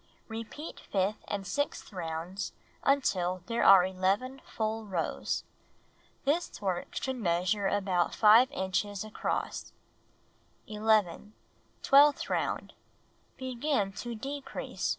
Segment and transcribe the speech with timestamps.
[0.29, 5.43] Repeat fifth and sixth rounds until there are 11 full rows.
[6.25, 9.71] The work should measure about 5 inches across.
[10.65, 11.33] 11.
[11.83, 12.73] Twelfth round.
[13.37, 14.89] Begin to "decrease."